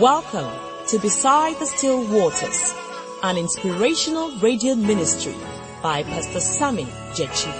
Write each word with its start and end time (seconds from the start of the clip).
Welcome 0.00 0.50
to 0.88 0.98
Beside 0.98 1.60
the 1.60 1.66
Still 1.66 2.04
Waters, 2.12 2.74
an 3.22 3.38
inspirational 3.38 4.36
radio 4.38 4.74
ministry 4.74 5.36
by 5.84 6.02
Pastor 6.02 6.40
Sammy 6.40 6.86
Jechi. 7.12 7.52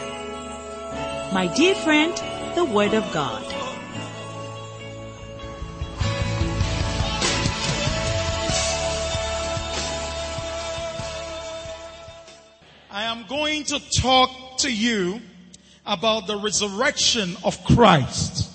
My 1.32 1.46
dear 1.54 1.76
friend, 1.76 2.12
the 2.56 2.64
Word 2.64 2.92
of 2.92 3.04
God. 3.12 3.44
I 12.90 13.04
am 13.04 13.26
going 13.28 13.62
to 13.66 13.78
talk 14.00 14.58
to 14.58 14.74
you 14.74 15.20
about 15.86 16.26
the 16.26 16.36
resurrection 16.36 17.36
of 17.44 17.62
Christ. 17.62 18.50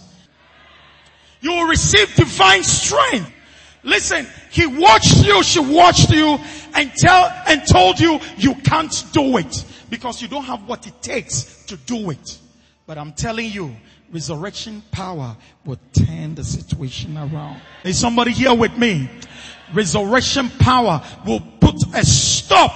You 1.40 1.52
will 1.52 1.68
receive 1.68 2.14
divine 2.16 2.64
strength. 2.64 3.38
Listen, 3.84 4.28
he 4.52 4.66
watched 4.66 5.26
you, 5.26 5.42
she 5.44 5.60
watched 5.60 6.10
you 6.12 6.38
and 6.74 6.92
tell, 6.98 7.32
and 7.48 7.66
told 7.68 8.00
you 8.00 8.20
you 8.38 8.56
can't 8.56 9.06
do 9.14 9.38
it 9.38 9.66
because 9.90 10.22
you 10.22 10.28
don't 10.28 10.44
have 10.44 10.68
what 10.68 10.86
it 10.86 11.02
takes 11.02 11.64
to 11.66 11.78
do 11.78 12.10
it. 12.10 12.40
But 12.86 12.98
I'm 12.98 13.14
telling 13.14 13.52
you, 13.52 13.76
resurrection 14.12 14.84
power 14.92 15.36
will 15.66 15.80
turn 15.94 16.36
the 16.36 16.44
situation 16.44 17.18
around. 17.18 17.62
Is 17.84 17.98
somebody 17.98 18.32
here 18.32 18.54
with 18.54 18.76
me? 18.78 19.10
Resurrection 19.74 20.50
power 20.60 21.02
will 21.26 21.42
put 21.60 21.76
a 21.96 22.04
stop 22.04 22.74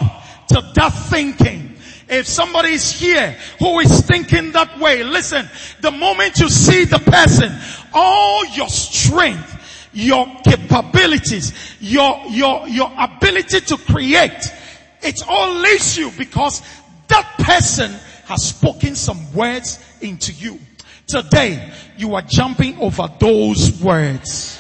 to 0.48 0.72
that 0.76 0.90
thinking. 1.10 1.76
If 2.10 2.28
somebody 2.28 2.74
is 2.74 2.92
here 2.92 3.36
who 3.60 3.80
is 3.80 4.02
thinking 4.02 4.52
that 4.52 4.80
way, 4.80 5.04
listen, 5.04 5.50
the 5.82 5.92
moment 5.92 6.40
you 6.40 6.50
see 6.50 6.84
the 6.84 7.00
person, 7.00 7.52
all 7.94 8.46
your 8.48 8.70
strength, 8.70 9.53
your 9.94 10.26
capabilities, 10.44 11.54
your, 11.80 12.22
your, 12.30 12.68
your 12.68 12.92
ability 12.98 13.62
to 13.62 13.78
create, 13.78 14.54
it 15.02 15.22
all 15.28 15.54
leaves 15.56 15.98
you 15.98 16.12
because 16.18 16.62
that 17.08 17.28
person 17.40 17.92
has 18.26 18.44
spoken 18.46 18.96
some 18.96 19.34
words 19.34 19.84
into 20.02 20.32
you. 20.34 20.60
Today, 21.08 21.72
you 21.98 22.16
are 22.16 22.22
jumping 22.22 22.78
over 22.80 23.08
those 23.20 23.82
words. 23.82 24.60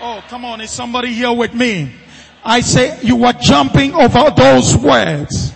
Oh, 0.00 0.22
come 0.28 0.44
on. 0.44 0.60
Is 0.60 0.70
somebody 0.70 1.12
here 1.12 1.32
with 1.32 1.54
me? 1.54 1.92
I 2.44 2.60
say 2.60 2.98
you 3.02 3.24
are 3.24 3.32
jumping 3.32 3.94
over 3.94 4.30
those 4.36 4.76
words. 4.76 5.52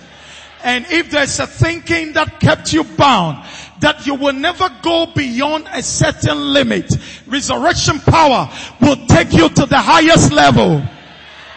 And 0.64 0.86
if 0.90 1.10
there's 1.10 1.38
a 1.38 1.46
thinking 1.46 2.14
that 2.14 2.40
kept 2.40 2.72
you 2.72 2.84
bound, 2.84 3.44
that 3.80 4.06
you 4.06 4.14
will 4.14 4.32
never 4.32 4.68
go 4.82 5.06
beyond 5.14 5.68
a 5.72 5.82
certain 5.82 6.52
limit, 6.52 6.92
resurrection 7.26 8.00
power 8.00 8.50
will 8.80 9.06
take 9.06 9.32
you 9.32 9.48
to 9.48 9.66
the 9.66 9.78
highest 9.78 10.32
level. 10.32 10.82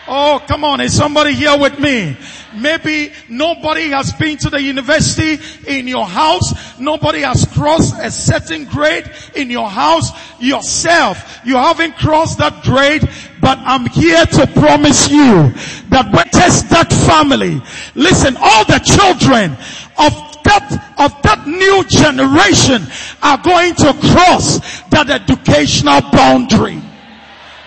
Oh, 0.07 0.43
come 0.45 0.63
on. 0.63 0.81
Is 0.81 0.97
somebody 0.97 1.33
here 1.33 1.57
with 1.57 1.79
me? 1.79 2.17
Maybe 2.53 3.13
nobody 3.29 3.89
has 3.89 4.11
been 4.11 4.37
to 4.39 4.49
the 4.49 4.61
university 4.61 5.39
in 5.67 5.87
your 5.87 6.05
house. 6.05 6.77
Nobody 6.79 7.19
has 7.21 7.45
crossed 7.53 7.95
a 7.97 8.11
certain 8.11 8.65
grade 8.65 9.09
in 9.35 9.49
your 9.49 9.69
house. 9.69 10.09
Yourself, 10.41 11.39
you 11.45 11.55
haven't 11.55 11.95
crossed 11.97 12.39
that 12.39 12.63
grade, 12.63 13.07
but 13.39 13.57
I'm 13.59 13.85
here 13.85 14.25
to 14.25 14.47
promise 14.47 15.09
you 15.09 15.53
that 15.89 16.11
when 16.11 16.27
test 16.29 16.69
that 16.71 16.91
family, 16.91 17.61
listen, 17.95 18.35
all 18.37 18.65
the 18.65 18.79
children 18.79 19.55
of 19.97 20.30
that, 20.43 20.93
of 20.97 21.21
that 21.23 21.47
new 21.47 21.83
generation 21.89 22.85
are 23.21 23.37
going 23.37 23.75
to 23.75 23.93
cross 24.13 24.81
that 24.89 25.09
educational 25.09 26.01
boundary. 26.11 26.81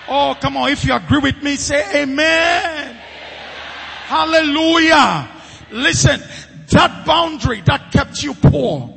Oh, 0.09 0.37
come 0.41 0.57
on. 0.57 0.71
If 0.71 0.85
you 0.85 0.95
agree 0.95 1.19
with 1.19 1.43
me, 1.43 1.57
say 1.57 2.03
amen. 2.03 2.97
Hallelujah. 4.07 5.29
Listen, 5.71 6.21
that 6.71 7.07
boundary 7.07 7.63
that 7.63 7.91
kept 7.91 8.23
you 8.23 8.35
poor 8.35 8.93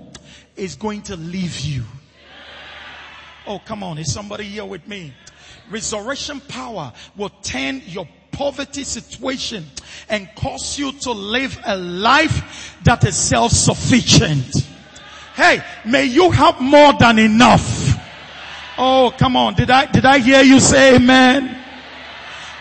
is 0.56 0.76
going 0.76 1.02
to 1.04 1.16
leave 1.16 1.60
you. 1.62 1.84
Oh, 3.46 3.60
come 3.60 3.84
on. 3.84 3.98
Is 3.98 4.14
somebody 4.14 4.44
here 4.44 4.66
with 4.66 4.86
me? 4.88 5.14
Resurrection 5.70 6.42
power 6.42 6.92
will 7.16 7.30
turn 7.42 7.82
your 7.86 8.08
poverty 8.32 8.84
situation 8.84 9.66
and 10.10 10.30
cause 10.36 10.78
you 10.78 10.92
to 10.92 11.12
live 11.12 11.60
a 11.66 11.78
life 11.78 12.78
that 12.84 13.04
is 13.04 13.16
self-sufficient. 13.16 14.68
Hey, 15.36 15.64
may 15.86 16.06
you 16.06 16.32
have 16.32 16.60
more 16.62 16.94
than 16.94 17.20
enough. 17.20 17.94
Oh, 18.78 19.14
come 19.18 19.36
on. 19.36 19.56
Did 19.56 19.70
I, 19.70 19.86
did 19.86 20.06
I 20.06 20.20
hear 20.20 20.42
you 20.42 20.60
say 20.60 20.96
amen? 20.96 21.58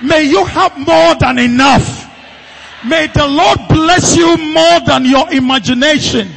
May 0.02 0.24
you 0.24 0.44
have 0.44 0.76
more 0.78 1.14
than 1.14 1.38
enough. 1.38 2.04
May 2.86 3.06
the 3.08 3.26
Lord 3.26 3.58
bless 3.68 4.16
you 4.16 4.36
more 4.36 4.80
than 4.86 5.04
your 5.04 5.32
imagination. 5.32 6.28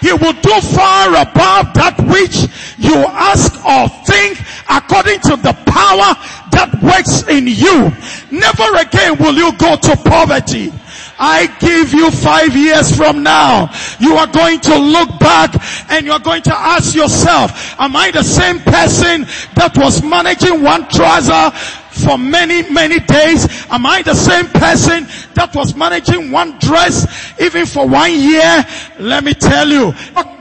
He 0.00 0.12
will 0.12 0.32
do 0.32 0.60
far 0.60 1.10
above 1.10 1.72
that 1.74 1.96
which 2.06 2.73
you 2.78 2.94
ask 2.96 3.52
or 3.64 3.88
think 4.04 4.40
according 4.68 5.20
to 5.20 5.36
the 5.36 5.52
power 5.66 6.14
that 6.52 6.70
works 6.82 7.22
in 7.28 7.46
you. 7.46 7.90
Never 8.30 8.76
again 8.78 9.18
will 9.18 9.34
you 9.34 9.52
go 9.58 9.76
to 9.76 9.96
poverty. 10.08 10.72
I 11.18 11.46
give 11.60 11.92
you 11.92 12.10
five 12.10 12.56
years 12.56 12.94
from 12.96 13.22
now. 13.22 13.70
You 14.00 14.14
are 14.16 14.26
going 14.26 14.60
to 14.60 14.76
look 14.76 15.18
back 15.20 15.54
and 15.90 16.04
you're 16.06 16.18
going 16.18 16.42
to 16.42 16.54
ask 16.56 16.94
yourself, 16.94 17.78
am 17.78 17.94
I 17.96 18.10
the 18.10 18.22
same 18.24 18.58
person 18.58 19.22
that 19.54 19.72
was 19.76 20.02
managing 20.02 20.62
one 20.62 20.88
trouser 20.88 21.52
for 21.94 22.18
many, 22.18 22.68
many 22.70 22.98
days? 23.00 23.66
Am 23.70 23.86
I 23.86 24.02
the 24.02 24.14
same 24.14 24.46
person 24.46 25.06
that 25.34 25.54
was 25.54 25.74
managing 25.74 26.30
one 26.30 26.58
dress 26.58 27.06
even 27.40 27.66
for 27.66 27.88
one 27.88 28.12
year? 28.12 28.66
Let 28.98 29.24
me 29.24 29.34
tell 29.34 29.68
you, 29.68 29.94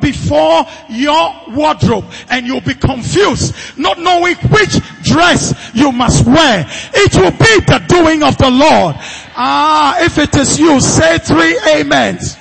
before 0.04 0.66
your 0.90 1.34
wardrobe 1.56 2.06
and 2.30 2.46
you'll 2.46 2.62
be 2.62 2.76
confused, 2.76 3.56
not 3.78 3.98
knowing 3.98 4.36
which 4.36 4.78
dress 5.04 5.72
you 5.74 5.92
must 5.92 6.26
wear. 6.26 6.66
It 6.94 7.16
will 7.16 7.32
be 7.32 7.66
the 7.66 7.84
doing 7.88 8.22
of 8.24 8.38
the 8.38 8.50
Lord. 8.50 8.96
Ah, 9.36 10.04
if 10.04 10.18
it 10.18 10.36
is 10.36 10.60
you, 10.60 10.80
say 10.82 11.18
three 11.20 11.58
amens. 11.60 12.38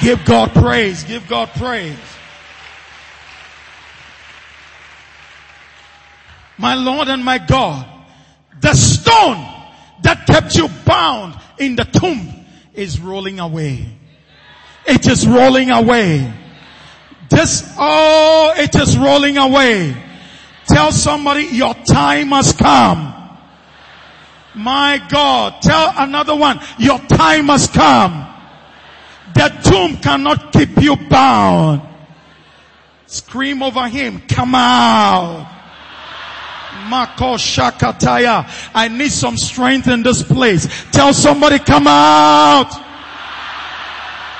Give 0.00 0.24
God 0.24 0.52
praise. 0.52 1.04
Give 1.04 1.26
God 1.28 1.50
praise. 1.50 2.09
My 6.60 6.74
Lord 6.74 7.08
and 7.08 7.24
my 7.24 7.38
God, 7.38 7.86
the 8.60 8.74
stone 8.74 9.46
that 10.02 10.26
kept 10.26 10.54
you 10.56 10.68
bound 10.84 11.34
in 11.58 11.74
the 11.74 11.84
tomb 11.84 12.44
is 12.74 13.00
rolling 13.00 13.40
away. 13.40 13.86
It 14.86 15.06
is 15.06 15.26
rolling 15.26 15.70
away. 15.70 16.30
This, 17.30 17.64
oh, 17.78 18.52
it 18.58 18.74
is 18.74 18.98
rolling 18.98 19.38
away. 19.38 19.96
Tell 20.66 20.92
somebody 20.92 21.44
your 21.44 21.72
time 21.72 22.28
has 22.28 22.52
come. 22.52 23.38
My 24.54 25.02
God. 25.08 25.62
Tell 25.62 25.94
another 25.96 26.36
one, 26.36 26.60
your 26.78 26.98
time 26.98 27.46
has 27.46 27.68
come. 27.68 28.26
The 29.32 29.48
tomb 29.64 29.96
cannot 29.96 30.52
keep 30.52 30.76
you 30.82 30.96
bound. 31.08 31.80
Scream 33.06 33.62
over 33.62 33.88
him, 33.88 34.20
come 34.28 34.54
out. 34.54 35.59
Mako 36.88 37.36
Shakataya. 37.36 38.70
I 38.74 38.88
need 38.88 39.12
some 39.12 39.36
strength 39.36 39.88
in 39.88 40.02
this 40.02 40.22
place. 40.22 40.66
Tell 40.92 41.12
somebody 41.12 41.58
come 41.58 41.86
out. 41.86 42.70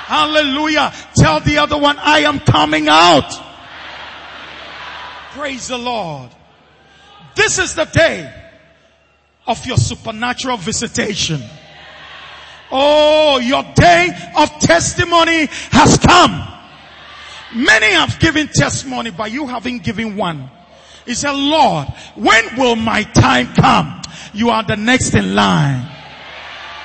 Hallelujah. 0.06 0.92
Tell 1.16 1.40
the 1.40 1.58
other 1.58 1.78
one, 1.78 1.96
I 1.98 2.20
am 2.20 2.40
coming 2.40 2.88
out. 2.88 3.30
Praise 5.32 5.68
the 5.68 5.78
Lord. 5.78 6.30
This 7.36 7.58
is 7.58 7.74
the 7.74 7.84
day 7.84 8.32
of 9.46 9.64
your 9.64 9.76
supernatural 9.76 10.56
visitation. 10.56 11.40
Oh, 12.72 13.38
your 13.38 13.62
day 13.74 14.08
of 14.36 14.50
testimony 14.60 15.46
has 15.70 15.98
come. 15.98 16.46
Many 17.54 17.92
have 17.92 18.18
given 18.20 18.48
testimony, 18.48 19.10
but 19.10 19.32
you 19.32 19.46
haven't 19.46 19.82
given 19.82 20.16
one. 20.16 20.50
He 21.10 21.16
said, 21.16 21.32
Lord, 21.32 21.88
when 22.14 22.56
will 22.56 22.76
my 22.76 23.02
time 23.02 23.52
come? 23.54 24.00
You 24.32 24.50
are 24.50 24.62
the 24.62 24.76
next 24.76 25.12
in 25.12 25.34
line. 25.34 25.84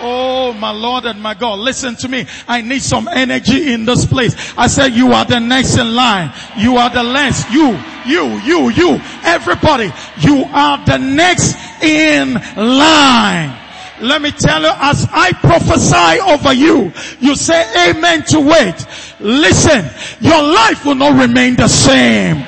Oh, 0.02 0.52
my 0.54 0.72
Lord 0.72 1.06
and 1.06 1.22
my 1.22 1.36
God, 1.36 1.60
listen 1.60 1.96
to 1.98 2.08
me. 2.08 2.26
I 2.48 2.62
need 2.62 2.82
some 2.82 3.08
energy 3.08 3.72
in 3.72 3.86
this 3.86 4.04
place. 4.04 4.34
I 4.58 4.66
said, 4.66 4.94
you 4.94 5.12
are 5.12 5.26
the 5.26 5.40
next 5.40 5.78
in 5.78 5.94
line. 5.94 6.34
You 6.58 6.78
are 6.78 6.90
the 6.90 7.04
last. 7.04 7.52
You, 7.52 7.80
you, 8.08 8.40
you, 8.40 8.70
you, 8.70 9.00
everybody. 9.24 9.94
You 10.18 10.46
are 10.46 10.84
the 10.84 10.98
next 10.98 11.56
in 11.84 12.34
line. 12.34 13.56
Let 14.02 14.24
me 14.24 14.32
tell 14.32 14.64
you, 14.64 14.72
as 14.74 15.08
I 15.12 15.34
prophesy 15.34 16.20
over 16.20 16.52
you, 16.52 16.92
you 17.20 17.36
say 17.36 17.92
amen 17.92 18.24
to 18.30 18.40
it. 18.40 18.88
Listen, 19.20 19.86
your 20.20 20.42
life 20.42 20.84
will 20.84 20.96
not 20.96 21.22
remain 21.22 21.56
the 21.58 21.68
same. 21.68 22.44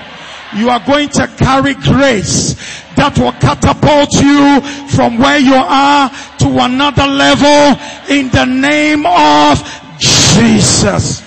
You 0.57 0.69
are 0.69 0.83
going 0.86 1.09
to 1.09 1.27
carry 1.27 1.75
grace 1.75 2.56
that 2.95 3.18
will 3.18 3.31
catapult 3.33 4.12
you 4.18 4.62
from 4.89 5.19
where 5.19 5.38
you 5.38 5.54
are 5.54 6.09
to 6.09 6.48
another 6.65 7.06
level 7.06 7.77
in 8.09 8.30
the 8.30 8.45
name 8.45 9.06
of 9.06 9.62
Jesus. 10.00 11.21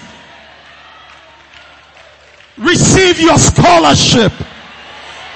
Receive 2.59 3.21
your 3.21 3.39
scholarship. 3.39 4.33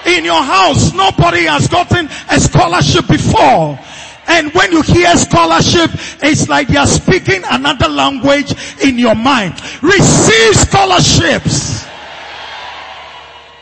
In 0.06 0.24
your 0.24 0.42
house, 0.42 0.92
nobody 0.92 1.44
has 1.44 1.68
gotten 1.68 2.06
a 2.30 2.38
scholarship 2.38 3.06
before. 3.06 3.78
And 4.26 4.52
when 4.52 4.72
you 4.72 4.82
hear 4.82 5.16
scholarship, 5.16 5.90
it's 6.22 6.48
like 6.48 6.68
you're 6.68 6.86
speaking 6.86 7.42
another 7.50 7.88
language 7.88 8.52
in 8.82 8.98
your 8.98 9.14
mind. 9.14 9.54
Receive 9.82 10.56
scholarships. 10.56 11.73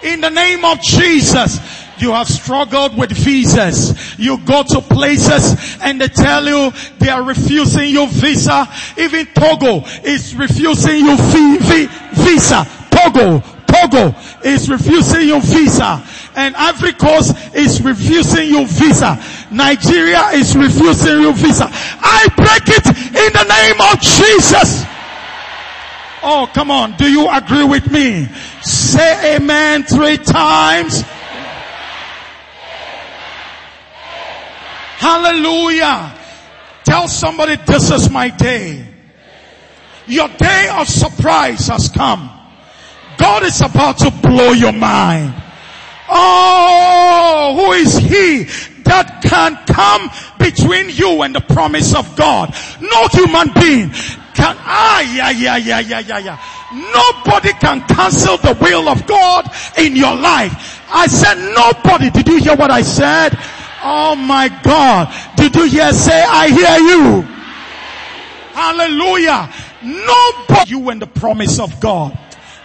In 0.02 0.20
the 0.20 0.30
name 0.30 0.64
of 0.64 0.80
Jesus. 0.80 1.58
You 2.02 2.10
have 2.12 2.28
struggled 2.28 2.98
with 2.98 3.12
visas. 3.12 4.18
You 4.18 4.38
go 4.38 4.64
to 4.64 4.80
places 4.80 5.78
and 5.80 6.00
they 6.00 6.08
tell 6.08 6.44
you 6.44 6.72
they 6.98 7.08
are 7.08 7.22
refusing 7.22 7.90
you 7.90 8.08
visa. 8.08 8.66
Even 8.98 9.26
Togo 9.26 9.84
is 10.02 10.34
refusing 10.34 11.06
you 11.06 11.16
visa. 11.16 12.66
Togo, 12.90 13.38
Togo 13.70 14.14
is 14.42 14.68
refusing 14.68 15.28
you 15.28 15.40
visa. 15.40 16.02
And 16.34 16.56
Ivory 16.56 16.94
Coast 16.94 17.36
is 17.54 17.80
refusing 17.80 18.48
you 18.48 18.66
visa. 18.66 19.22
Nigeria 19.52 20.30
is 20.32 20.56
refusing 20.56 21.20
you 21.20 21.32
visa. 21.34 21.68
I 21.70 22.26
break 22.34 22.66
it 22.66 22.86
in 22.86 23.32
the 23.32 23.44
name 23.46 23.80
of 23.80 24.00
Jesus. 24.00 24.84
Oh, 26.22 26.48
come 26.52 26.70
on. 26.70 26.96
Do 26.96 27.10
you 27.10 27.28
agree 27.28 27.64
with 27.64 27.90
me? 27.90 28.26
Say 28.62 29.36
amen 29.36 29.82
three 29.84 30.18
times. 30.18 31.02
Hallelujah. 34.98 36.16
Tell 36.84 37.08
somebody 37.08 37.56
this 37.56 37.90
is 37.90 38.08
my 38.08 38.28
day. 38.28 38.86
Your 40.06 40.28
day 40.28 40.68
of 40.72 40.88
surprise 40.88 41.66
has 41.66 41.88
come. 41.88 42.30
God 43.18 43.42
is 43.42 43.60
about 43.60 43.98
to 43.98 44.10
blow 44.10 44.52
your 44.52 44.72
mind. 44.72 45.34
Oh, 46.08 47.54
who 47.56 47.72
is 47.72 47.96
he 47.96 48.44
that 48.84 49.22
can 49.22 49.56
come 49.66 50.10
between 50.38 50.90
you 50.90 51.22
and 51.22 51.34
the 51.34 51.40
promise 51.40 51.94
of 51.94 52.14
God? 52.16 52.54
No 52.80 53.08
human 53.08 53.52
being 53.54 53.92
can, 54.34 54.56
ah, 54.60 55.00
yeah, 55.14 55.30
yeah, 55.30 55.56
yeah, 55.56 55.80
yeah, 55.80 56.00
yeah, 56.00 56.18
yeah. 56.18 56.38
Nobody 56.72 57.52
can 57.54 57.82
cancel 57.86 58.38
the 58.38 58.56
will 58.60 58.88
of 58.88 59.06
God 59.06 59.50
in 59.76 59.94
your 59.94 60.16
life. 60.16 60.82
I 60.90 61.06
said 61.06 61.52
nobody. 61.54 62.10
Did 62.10 62.28
you 62.28 62.38
hear 62.38 62.56
what 62.56 62.70
I 62.70 62.82
said? 62.82 63.30
Oh 63.82 64.14
my 64.16 64.48
God. 64.62 65.12
Did 65.36 65.54
you 65.54 65.64
hear 65.64 65.92
say, 65.92 66.24
I 66.26 66.48
hear 66.48 66.78
you? 66.78 67.22
Hallelujah. 68.54 69.50
Nobody, 69.82 70.70
you 70.70 70.88
and 70.90 71.02
the 71.02 71.06
promise 71.06 71.58
of 71.58 71.80
God. 71.80 72.16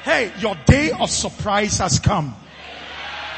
Hey, 0.04 0.32
your 0.40 0.56
day 0.66 0.92
of 0.92 1.10
surprise 1.10 1.80
has 1.80 2.00
come. 2.00 2.36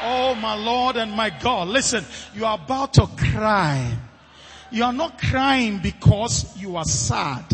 Oh 0.02 0.34
my 0.34 0.54
Lord 0.54 0.96
and 0.96 1.12
my 1.12 1.30
God. 1.30 1.68
Listen, 1.68 2.04
you 2.34 2.44
are 2.44 2.54
about 2.54 2.94
to 2.94 3.06
cry. 3.16 3.92
You 4.70 4.84
are 4.84 4.92
not 4.92 5.18
crying 5.18 5.78
because 5.78 6.56
you 6.56 6.76
are 6.76 6.84
sad. 6.84 7.44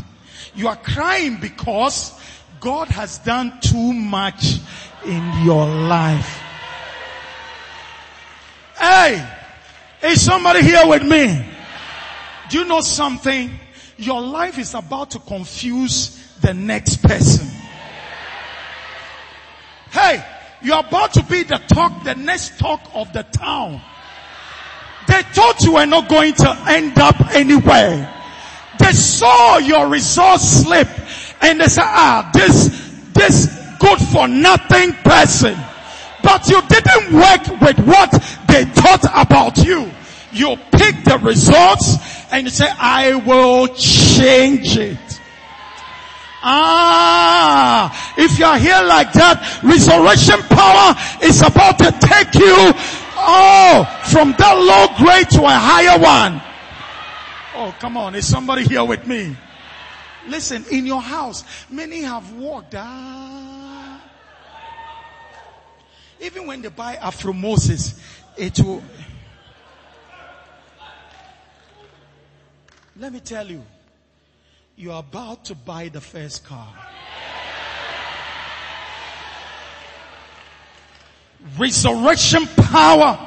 You 0.56 0.68
are 0.68 0.76
crying 0.76 1.36
because 1.40 2.18
God 2.60 2.88
has 2.88 3.18
done 3.18 3.60
too 3.60 3.92
much 3.92 4.56
in 5.04 5.44
your 5.44 5.66
life. 5.66 6.42
Hey, 8.78 9.28
is 10.02 10.24
somebody 10.24 10.62
here 10.62 10.86
with 10.86 11.02
me? 11.02 11.46
Do 12.48 12.58
you 12.58 12.64
know 12.64 12.80
something? 12.80 13.50
Your 13.98 14.20
life 14.20 14.58
is 14.58 14.74
about 14.74 15.10
to 15.12 15.18
confuse 15.18 16.34
the 16.40 16.54
next 16.54 17.02
person. 17.02 17.46
Hey, 19.90 20.24
you're 20.62 20.80
about 20.80 21.12
to 21.14 21.22
be 21.24 21.42
the 21.42 21.58
talk, 21.68 22.04
the 22.04 22.14
next 22.14 22.58
talk 22.58 22.80
of 22.94 23.12
the 23.12 23.22
town. 23.24 23.80
They 25.06 25.22
thought 25.22 25.62
you 25.62 25.74
were 25.74 25.86
not 25.86 26.08
going 26.08 26.34
to 26.34 26.50
end 26.66 26.98
up 26.98 27.34
anywhere. 27.34 28.12
They 28.78 28.92
saw 28.92 29.58
your 29.58 29.88
results 29.88 30.62
slip 30.62 30.88
and 31.40 31.60
they 31.60 31.66
said, 31.68 31.84
ah, 31.84 32.30
this, 32.32 32.68
this 33.12 33.46
good 33.78 33.98
for 34.12 34.28
nothing 34.28 34.92
person. 35.04 35.56
But 36.22 36.48
you 36.48 36.60
didn't 36.62 37.12
work 37.12 37.60
with 37.60 37.78
what 37.86 38.10
they 38.48 38.64
thought 38.64 39.04
about 39.14 39.58
you. 39.58 39.90
You 40.32 40.56
pick 40.72 41.04
the 41.04 41.18
results 41.22 41.96
and 42.32 42.44
you 42.44 42.50
say, 42.50 42.68
I 42.68 43.14
will 43.14 43.68
change 43.68 44.76
it. 44.76 44.98
Ah, 46.48 48.14
if 48.16 48.38
you 48.38 48.44
are 48.44 48.58
here 48.58 48.82
like 48.86 49.12
that, 49.14 49.62
resurrection 49.64 50.40
power 50.46 50.94
is 51.22 51.42
about 51.42 51.78
to 51.78 51.90
take 52.06 52.34
you, 52.34 52.54
oh, 53.18 53.82
from 54.10 54.32
that 54.38 54.54
low 54.54 54.86
grade 54.98 55.28
to 55.30 55.42
a 55.42 55.58
higher 55.58 55.98
one. 55.98 56.40
Oh, 57.58 57.74
come 57.78 57.96
on. 57.96 58.14
Is 58.14 58.28
somebody 58.28 58.64
here 58.64 58.84
with 58.84 59.06
me? 59.06 59.34
Listen, 60.28 60.62
in 60.70 60.84
your 60.84 61.00
house, 61.00 61.42
many 61.70 62.02
have 62.02 62.30
walked. 62.34 62.74
Ah. 62.76 63.98
Even 66.20 66.46
when 66.46 66.60
they 66.60 66.68
buy 66.68 66.96
Afro 66.96 67.32
Moses, 67.32 67.98
it 68.36 68.60
will. 68.60 68.82
Let 72.98 73.14
me 73.14 73.20
tell 73.20 73.46
you, 73.46 73.64
you're 74.76 74.98
about 74.98 75.46
to 75.46 75.54
buy 75.54 75.88
the 75.88 76.00
first 76.02 76.44
car. 76.44 76.68
Resurrection 81.56 82.46
power 82.46 83.25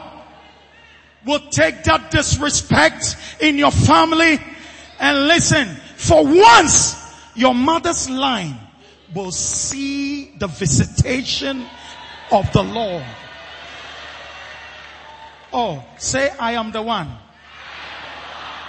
will 1.30 1.40
take 1.52 1.84
that 1.84 2.10
disrespect 2.10 3.16
in 3.40 3.56
your 3.56 3.70
family 3.70 4.40
and 5.00 5.28
listen, 5.28 5.68
for 5.96 6.26
once 6.26 7.16
your 7.36 7.54
mother's 7.54 8.10
line 8.10 8.58
will 9.14 9.32
see 9.32 10.32
the 10.40 10.48
visitation 10.48 11.64
of 12.32 12.52
the 12.52 12.64
Lord. 12.64 13.06
Oh, 15.54 15.86
say 15.98 16.30
I 16.30 16.54
am 16.54 16.72
the 16.72 16.82
one. 16.82 17.08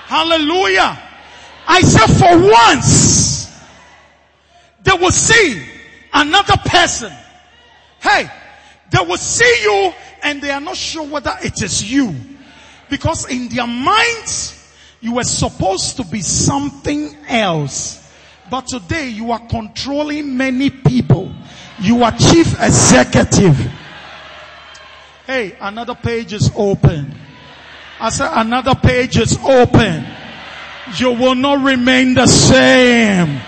Hallelujah. 0.05 0.99
I 1.67 1.81
said 1.81 2.09
for 2.09 2.51
once 2.51 3.59
they 4.83 4.93
will 4.93 5.13
see 5.13 5.67
another 6.13 6.57
person. 6.67 7.13
Hey, 8.01 8.31
they 8.91 9.05
will 9.07 9.17
see 9.17 9.63
you 9.63 9.95
and 10.23 10.43
they 10.43 10.51
are 10.51 10.61
not 10.61 10.77
sure 10.77 11.07
whether 11.07 11.35
it 11.43 11.63
is 11.63 11.91
you. 11.91 12.15
Because 12.91 13.31
in 13.31 13.49
their 13.49 13.67
minds, 13.67 14.57
you 15.01 15.15
were 15.15 15.25
supposed 15.25 15.97
to 15.97 16.05
be 16.05 16.21
something 16.21 17.17
else. 17.29 17.97
But 18.51 18.67
today 18.67 19.09
you 19.09 19.31
are 19.31 19.47
controlling 19.47 20.37
many 20.37 20.71
people. 20.71 21.33
You 21.81 22.03
are 22.03 22.13
chief 22.13 22.61
executive. 22.61 23.57
Hey, 25.27 25.57
another 25.61 25.95
page 25.95 26.33
is 26.33 26.51
open. 26.57 27.15
I 28.01 28.11
said 28.11 28.31
another 28.33 28.75
page 28.75 29.19
is 29.19 29.39
open. 29.45 30.05
You 30.97 31.13
will 31.13 31.37
not 31.37 31.65
remain 31.65 32.15
the 32.15 32.27
same. 32.27 33.41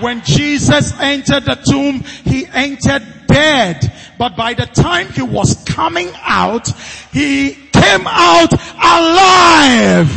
When 0.00 0.22
Jesus 0.24 0.98
entered 0.98 1.44
the 1.44 1.54
tomb, 1.54 2.00
he 2.24 2.46
entered 2.46 3.26
dead. 3.26 3.92
But 4.18 4.36
by 4.36 4.54
the 4.54 4.66
time 4.66 5.08
he 5.10 5.22
was 5.22 5.62
coming 5.64 6.10
out, 6.22 6.68
he 7.12 7.56
came 7.82 8.06
out 8.06 8.52
alive. 8.52 10.08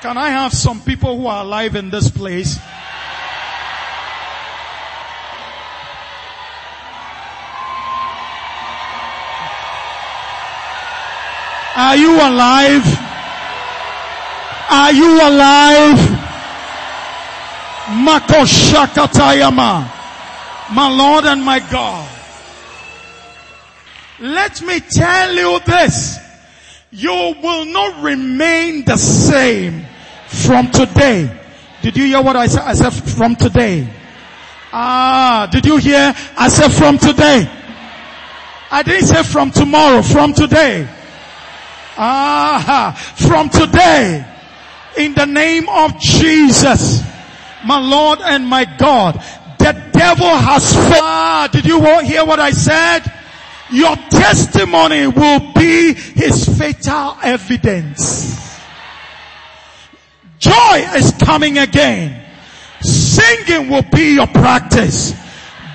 Can 0.00 0.16
I 0.16 0.30
have 0.30 0.52
some 0.52 0.80
people 0.80 1.18
who 1.18 1.26
are 1.26 1.42
alive 1.44 1.74
in 1.74 1.90
this 1.90 2.10
place? 2.10 2.58
Are 11.76 11.96
you 11.96 12.16
alive? 12.16 12.84
Are 14.70 14.92
you 14.92 15.14
alive? 15.14 15.98
Makoshakatayama. 18.04 19.88
My 20.72 20.88
Lord 20.88 21.24
and 21.24 21.42
my 21.42 21.60
God. 21.60 22.08
Let 24.20 24.60
me 24.62 24.80
tell 24.80 25.34
you 25.34 25.60
this. 25.64 26.27
You 26.90 27.34
will 27.42 27.66
not 27.66 28.02
remain 28.02 28.84
the 28.84 28.96
same 28.96 29.84
from 30.26 30.70
today. 30.70 31.30
Did 31.82 31.96
you 31.96 32.06
hear 32.06 32.22
what 32.22 32.36
I 32.36 32.46
said? 32.46 32.62
I 32.62 32.72
said 32.72 32.90
from 32.90 33.36
today. 33.36 33.86
Ah, 34.72 35.48
did 35.52 35.66
you 35.66 35.76
hear? 35.76 36.14
I 36.36 36.48
said 36.48 36.70
from 36.72 36.98
today. 36.98 37.50
I 38.70 38.82
didn't 38.82 39.06
say 39.06 39.22
from 39.22 39.50
tomorrow, 39.50 40.02
from 40.02 40.32
today. 40.32 40.88
Ah, 41.96 42.94
from 43.16 43.50
today. 43.50 44.24
In 44.96 45.14
the 45.14 45.26
name 45.26 45.68
of 45.68 45.98
Jesus, 46.00 47.02
my 47.64 47.78
Lord 47.78 48.20
and 48.22 48.46
my 48.46 48.64
God, 48.78 49.14
the 49.58 49.72
devil 49.92 50.26
has. 50.26 50.72
Ah, 50.74 51.48
did 51.52 51.66
you 51.66 51.80
hear 52.00 52.24
what 52.24 52.40
I 52.40 52.50
said? 52.50 53.00
Your 53.70 53.96
testimony 53.96 55.06
will 55.06 55.52
be 55.52 55.94
his 55.94 56.58
fatal 56.58 57.16
evidence. 57.22 58.58
Joy 60.38 60.86
is 60.94 61.12
coming 61.20 61.58
again. 61.58 62.24
Singing 62.80 63.68
will 63.68 63.84
be 63.92 64.14
your 64.14 64.28
practice. 64.28 65.12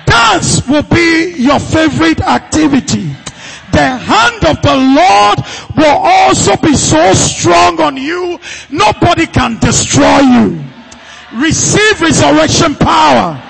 Dance 0.06 0.66
will 0.66 0.82
be 0.82 1.34
your 1.36 1.58
favorite 1.60 2.20
activity. 2.20 3.14
The 3.72 3.96
hand 3.98 4.44
of 4.44 4.62
the 4.62 4.76
Lord 4.76 5.38
will 5.76 5.98
also 5.98 6.56
be 6.56 6.74
so 6.74 7.12
strong 7.12 7.80
on 7.80 7.96
you, 7.96 8.38
nobody 8.70 9.26
can 9.26 9.58
destroy 9.58 10.20
you. 10.20 10.64
Receive 11.34 12.00
resurrection 12.00 12.76
power. 12.76 13.43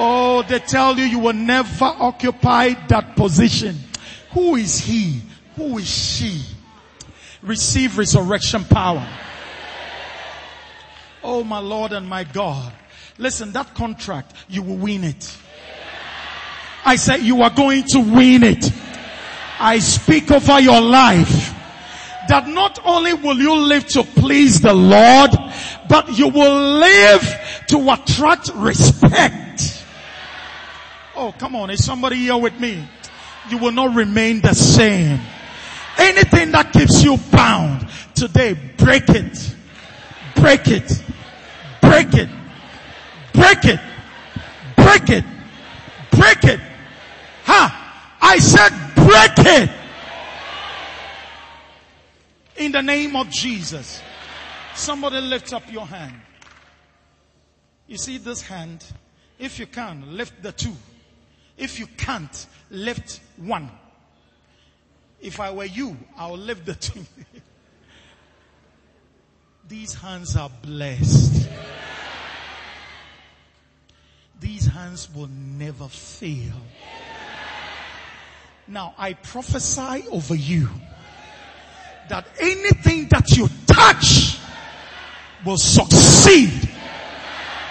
Oh, 0.00 0.42
they 0.42 0.60
tell 0.60 0.96
you 0.96 1.04
you 1.04 1.18
will 1.18 1.32
never 1.32 1.84
occupy 1.84 2.74
that 2.86 3.16
position. 3.16 3.76
Who 4.30 4.54
is 4.54 4.78
he? 4.78 5.20
Who 5.56 5.76
is 5.78 5.90
she? 5.90 6.40
Receive 7.42 7.98
resurrection 7.98 8.64
power. 8.64 9.04
Oh 11.24 11.42
my 11.42 11.58
Lord 11.58 11.92
and 11.92 12.08
my 12.08 12.22
God. 12.22 12.72
Listen, 13.18 13.50
that 13.52 13.74
contract, 13.74 14.34
you 14.48 14.62
will 14.62 14.76
win 14.76 15.02
it. 15.02 15.36
I 16.84 16.94
said 16.94 17.22
you 17.22 17.42
are 17.42 17.50
going 17.50 17.82
to 17.88 17.98
win 17.98 18.44
it. 18.44 18.70
I 19.58 19.80
speak 19.80 20.30
over 20.30 20.60
your 20.60 20.80
life 20.80 21.52
that 22.28 22.46
not 22.46 22.78
only 22.84 23.14
will 23.14 23.36
you 23.36 23.52
live 23.56 23.88
to 23.88 24.04
please 24.04 24.60
the 24.60 24.74
Lord, 24.74 25.32
but 25.88 26.16
you 26.16 26.28
will 26.28 26.78
live 26.78 27.64
to 27.66 27.90
attract 27.90 28.52
respect. 28.54 29.67
Oh, 31.20 31.34
come 31.36 31.56
on. 31.56 31.68
Is 31.68 31.84
somebody 31.84 32.14
here 32.14 32.36
with 32.36 32.60
me? 32.60 32.86
You 33.50 33.58
will 33.58 33.72
not 33.72 33.92
remain 33.96 34.40
the 34.40 34.54
same. 34.54 35.18
Anything 35.98 36.52
that 36.52 36.72
keeps 36.72 37.02
you 37.02 37.16
bound 37.32 37.88
today, 38.14 38.54
break 38.76 39.08
it. 39.08 39.56
Break 40.36 40.68
it. 40.68 41.02
Break 41.82 42.14
it. 42.14 42.28
Break 43.32 43.64
it. 43.64 43.80
Break 44.76 45.10
it. 45.10 45.24
Break 46.12 46.44
it. 46.44 46.60
Ha! 47.46 48.16
I 48.20 48.38
said 48.38 48.70
break 48.94 49.32
it. 49.38 49.70
In 52.58 52.70
the 52.70 52.82
name 52.82 53.16
of 53.16 53.28
Jesus. 53.28 54.00
Somebody 54.76 55.20
lift 55.20 55.52
up 55.52 55.64
your 55.72 55.86
hand. 55.86 56.14
You 57.88 57.98
see 57.98 58.18
this 58.18 58.40
hand? 58.40 58.84
If 59.40 59.58
you 59.58 59.66
can, 59.66 60.16
lift 60.16 60.40
the 60.44 60.52
two. 60.52 60.76
If 61.58 61.80
you 61.80 61.88
can't, 61.96 62.46
lift 62.70 63.20
one. 63.36 63.70
If 65.20 65.40
I 65.40 65.50
were 65.50 65.64
you, 65.64 65.96
I'll 66.16 66.36
lift 66.36 66.64
the 66.64 66.74
two. 66.74 67.04
These 69.68 69.94
hands 69.94 70.36
are 70.36 70.50
blessed. 70.62 71.48
These 74.40 74.66
hands 74.66 75.12
will 75.12 75.26
never 75.26 75.88
fail. 75.88 76.54
Now 78.68 78.94
I 78.96 79.14
prophesy 79.14 80.04
over 80.10 80.36
you 80.36 80.68
that 82.08 82.28
anything 82.38 83.08
that 83.08 83.36
you 83.36 83.48
touch 83.66 84.38
will 85.44 85.58
succeed. 85.58 86.50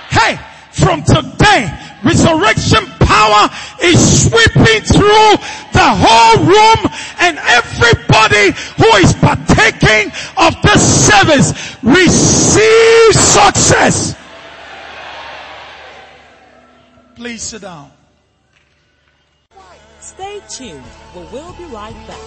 Hey, 0.10 0.38
from 0.74 1.04
today, 1.04 1.72
resurrection 2.04 2.86
power 3.18 3.50
is 3.82 4.00
sweeping 4.24 4.82
through 4.94 5.30
the 5.74 5.90
whole 6.04 6.38
room 6.46 6.80
and 7.20 7.38
everybody 7.60 8.54
who 8.78 8.90
is 9.04 9.14
partaking 9.16 10.12
of 10.38 10.54
this 10.62 10.84
service 11.10 11.48
receive 11.82 13.14
success. 13.14 14.16
Please 17.16 17.42
sit 17.42 17.64
down. 17.64 17.92
Stay 20.00 20.40
tuned. 20.50 20.84
We 21.16 21.22
will 21.34 21.54
be 21.54 21.66
right 21.66 22.00
back. 22.08 22.26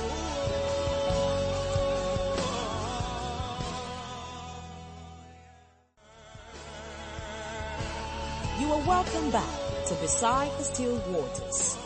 You 8.61 8.73
are 8.73 8.83
welcome 8.87 9.31
back 9.31 9.60
Beside 9.97 10.51
the 10.59 10.65
Still 10.65 10.97
Waters. 11.09 11.77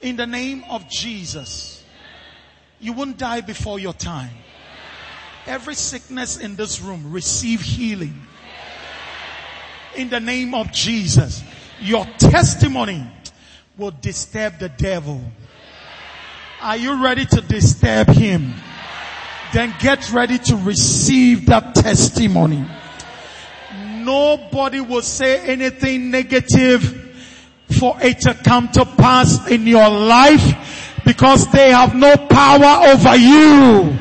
In 0.00 0.16
the 0.16 0.26
name 0.26 0.64
of 0.70 0.88
Jesus, 0.88 1.82
you 2.80 2.92
won't 2.92 3.18
die 3.18 3.40
before 3.40 3.78
your 3.78 3.94
time. 3.94 4.30
Every 5.46 5.74
sickness 5.74 6.36
in 6.36 6.56
this 6.56 6.80
room, 6.80 7.12
receive 7.12 7.60
healing. 7.60 8.14
In 9.96 10.10
the 10.10 10.20
name 10.20 10.54
of 10.54 10.70
Jesus, 10.70 11.42
your 11.80 12.04
testimony 12.18 13.06
will 13.76 13.92
disturb 14.00 14.58
the 14.58 14.68
devil. 14.68 15.20
Are 16.60 16.76
you 16.76 17.02
ready 17.02 17.24
to 17.24 17.40
disturb 17.40 18.08
him? 18.08 18.54
Then 19.52 19.74
get 19.80 20.12
ready 20.12 20.38
to 20.38 20.56
receive 20.56 21.46
that 21.46 21.74
testimony. 21.74 22.66
Nobody 24.08 24.80
will 24.80 25.02
say 25.02 25.38
anything 25.40 26.10
negative 26.10 27.12
for 27.78 27.94
it 28.00 28.20
to 28.20 28.32
come 28.32 28.68
to 28.70 28.86
pass 28.86 29.46
in 29.50 29.66
your 29.66 29.86
life 29.90 31.02
because 31.04 31.46
they 31.52 31.70
have 31.72 31.94
no 31.94 32.16
power 32.16 32.88
over 32.88 33.14
you. 33.14 33.98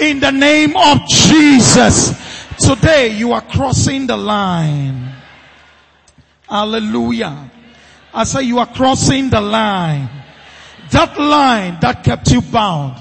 In 0.00 0.18
the 0.18 0.32
name 0.32 0.74
of 0.74 1.06
Jesus. 1.06 2.16
Today 2.58 3.08
you 3.08 3.32
are 3.32 3.42
crossing 3.42 4.06
the 4.06 4.16
line. 4.16 5.14
Hallelujah. 6.48 7.50
I 8.14 8.24
say 8.24 8.44
you 8.44 8.60
are 8.60 8.72
crossing 8.72 9.28
the 9.28 9.42
line. 9.42 10.08
That 10.90 11.20
line 11.20 11.76
that 11.82 12.02
kept 12.02 12.30
you 12.30 12.40
bound. 12.40 12.96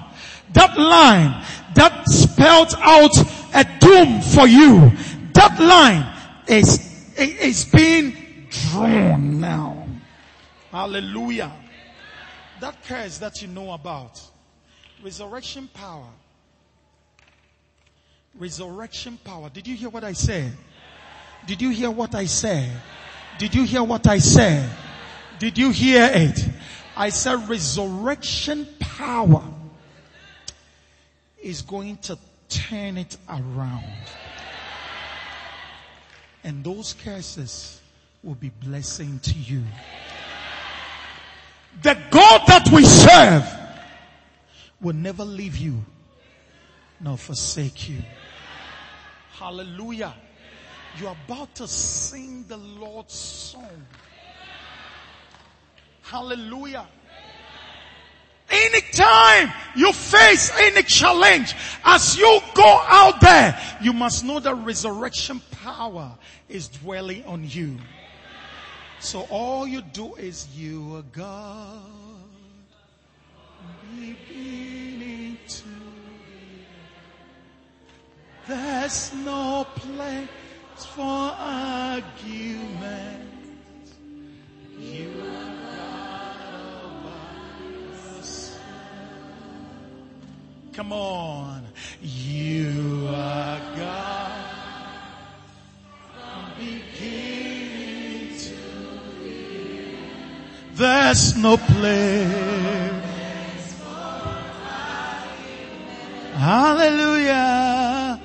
That 0.52 0.78
line 0.78 1.42
that 1.76 2.04
spelled 2.10 2.76
out 2.80 3.16
a 3.56 3.64
doom 3.80 4.20
for 4.20 4.46
you. 4.46 4.92
That 5.32 5.58
line 5.58 6.19
is, 6.50 7.14
is 7.18 7.66
being 7.66 8.48
drawn 8.50 9.40
now. 9.40 9.88
Hallelujah. 10.72 11.52
That 12.62 12.84
curse 12.84 13.18
that 13.20 13.42
you 13.42 13.48
know 13.48 13.72
about. 13.72 14.22
Resurrection 15.04 15.70
power. 15.74 16.08
Resurrection 18.38 19.18
power. 19.24 19.50
Did 19.50 19.68
you 19.68 19.76
hear 19.76 19.90
what 19.90 20.04
I 20.04 20.14
said? 20.14 20.52
Did 21.48 21.62
you 21.62 21.70
hear 21.70 21.90
what 21.90 22.16
I 22.16 22.26
said? 22.26 22.70
Did 23.38 23.56
you 23.56 23.64
hear 23.64 23.84
what 23.84 24.08
I 24.08 24.20
said? 24.20 24.70
Did 25.40 25.58
you 25.58 25.72
hear 25.72 26.10
it? 26.12 26.46
I 26.98 27.10
said 27.10 27.48
resurrection 27.48 28.68
power 28.80 29.44
is 31.42 31.62
going 31.62 31.98
to 31.98 32.18
turn 32.50 32.98
it 32.98 33.16
around. 33.30 33.86
And 36.44 36.64
those 36.64 36.94
curses 36.94 37.82
will 38.24 38.36
be 38.36 38.50
blessing 38.50 39.20
to 39.20 39.34
you. 39.34 39.64
The 41.82 41.98
God 42.10 42.42
that 42.48 42.70
we 42.72 42.84
serve 42.84 43.46
will 44.82 44.96
never 44.96 45.24
leave 45.24 45.58
you 45.58 45.84
nor 47.00 47.18
forsake 47.18 47.90
you. 47.90 47.98
Hallelujah. 49.32 50.14
You're 51.00 51.16
about 51.26 51.56
to 51.56 51.68
sing 51.68 52.46
the 52.48 52.58
Lord's 52.58 53.14
song. 53.14 53.86
Hallelujah. 56.02 56.88
Anytime 58.52 59.54
you 59.76 59.94
face 59.94 60.52
any 60.58 60.82
challenge, 60.84 61.56
as 61.86 62.18
you 62.18 62.40
go 62.56 62.82
out 62.88 63.22
there, 63.22 63.60
you 63.82 63.94
must 63.94 64.24
know 64.26 64.40
that 64.40 64.56
resurrection 64.56 65.42
power 65.52 66.18
is 66.48 66.68
dwelling 66.68 67.24
on 67.26 67.48
you. 67.48 67.78
So 69.00 69.22
all 69.30 69.68
you 69.68 69.82
do 69.82 70.16
is 70.16 70.48
you 70.56 70.96
are 70.98 71.04
God, 71.14 71.82
beginning 73.96 75.38
to 75.48 75.64
the. 78.48 78.56
There's 78.56 79.14
no 79.14 79.66
place 79.76 80.28
for 80.76 81.04
argument. 81.38 83.29
Come 90.80 90.94
on. 90.94 91.68
You 92.02 93.10
are 93.10 93.60
God. 93.76 94.32
From 96.14 96.52
beginning 96.58 98.38
to 98.38 98.56
end. 99.26 99.98
There's 100.76 101.36
no 101.36 101.58
place. 101.58 102.32
Hallelujah. 106.36 108.22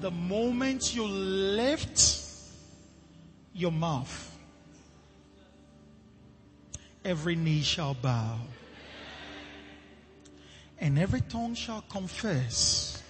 The 0.00 0.10
moment 0.12 0.94
you 0.94 1.04
lift 1.04 2.14
your 3.54 3.72
mouth, 3.72 4.37
every 7.08 7.34
knee 7.34 7.62
shall 7.62 7.94
bow 7.94 8.38
and 10.78 10.98
every 10.98 11.22
tongue 11.22 11.54
shall 11.54 11.80
confess 11.88 13.02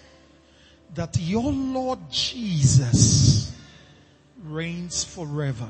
that 0.95 1.19
your 1.19 1.53
Lord 1.53 1.99
Jesus 2.09 3.53
reigns 4.45 5.03
forever. 5.03 5.69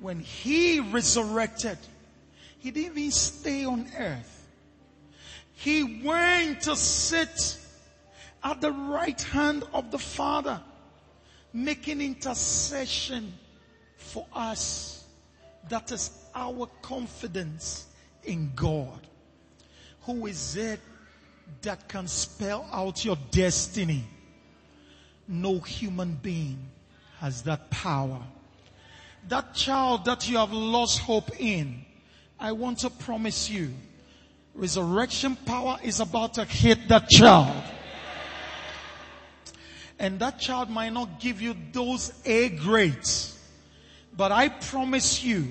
When 0.00 0.20
he 0.20 0.80
resurrected, 0.80 1.76
he 2.58 2.70
didn't 2.70 2.98
even 2.98 3.10
stay 3.10 3.66
on 3.66 3.86
earth. 3.96 4.48
He 5.52 6.02
went 6.02 6.62
to 6.62 6.74
sit 6.74 7.58
at 8.42 8.60
the 8.62 8.72
right 8.72 9.20
hand 9.22 9.64
of 9.74 9.90
the 9.90 9.98
Father, 9.98 10.60
making 11.52 12.00
intercession 12.00 13.34
for 13.98 14.26
us. 14.32 15.01
That 15.68 15.90
is 15.92 16.10
our 16.34 16.68
confidence 16.80 17.86
in 18.24 18.52
God. 18.54 19.06
Who 20.02 20.26
is 20.26 20.56
it 20.56 20.80
that 21.62 21.88
can 21.88 22.08
spell 22.08 22.68
out 22.72 23.04
your 23.04 23.16
destiny? 23.30 24.04
No 25.28 25.60
human 25.60 26.14
being 26.14 26.58
has 27.20 27.42
that 27.42 27.70
power. 27.70 28.20
That 29.28 29.54
child 29.54 30.04
that 30.06 30.28
you 30.28 30.36
have 30.38 30.52
lost 30.52 30.98
hope 31.00 31.30
in, 31.40 31.84
I 32.40 32.52
want 32.52 32.80
to 32.80 32.90
promise 32.90 33.48
you, 33.48 33.72
resurrection 34.54 35.36
power 35.36 35.78
is 35.82 36.00
about 36.00 36.34
to 36.34 36.44
hit 36.44 36.88
that 36.88 37.08
child. 37.08 37.62
And 39.98 40.18
that 40.18 40.40
child 40.40 40.68
might 40.68 40.92
not 40.92 41.20
give 41.20 41.40
you 41.40 41.54
those 41.72 42.12
A 42.24 42.48
grades. 42.48 43.31
But 44.16 44.32
I 44.32 44.48
promise 44.48 45.22
you, 45.24 45.48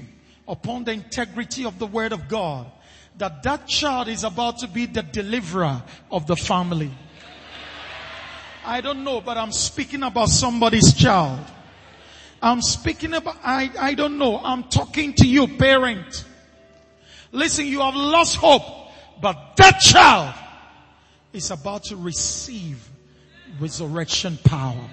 upon 0.48 0.84
the 0.84 0.92
integrity 0.92 1.66
of 1.66 1.80
the 1.80 1.88
word 1.88 2.14
of 2.14 2.28
God, 2.28 2.72
that 3.18 3.44
that 3.44 3.68
child 3.68 4.08
is 4.08 4.24
about 4.24 4.60
to 4.60 4.68
be 4.68 4.86
the 4.86 5.04
deliverer 5.04 5.82
of 6.12 6.28
the 6.28 6.36
family. 6.36 6.92
I 8.64 8.82
don't 8.82 9.04
know, 9.04 9.22
but 9.22 9.38
I'm 9.38 9.52
speaking 9.52 10.04
about 10.04 10.30
somebody's 10.30 10.94
child. 10.94 11.40
I'm 12.42 12.62
speaking 12.62 13.14
about, 13.14 13.38
I, 13.44 13.72
I 13.80 13.94
don't 13.94 14.18
know. 14.18 14.38
I'm 14.38 14.64
talking 14.64 15.14
to 15.16 15.28
you, 15.28 15.48
parent. 15.48 16.26
Listen, 17.32 17.66
you 17.66 17.80
have 17.82 17.96
lost 17.96 18.36
hope, 18.36 18.64
but 19.22 19.56
that 19.58 19.80
child 19.80 20.36
is 21.34 21.52
about 21.52 21.86
to 21.86 21.96
receive 21.96 22.90
resurrection 23.60 24.38
power. 24.44 24.90